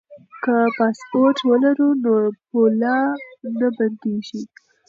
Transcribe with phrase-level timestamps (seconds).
[0.43, 2.13] که پاسپورټ ولرو نو
[2.47, 2.97] پوله
[3.59, 4.41] نه بندیږي.